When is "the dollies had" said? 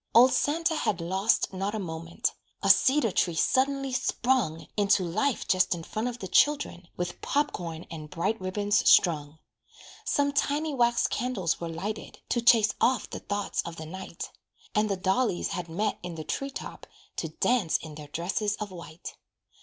14.89-15.69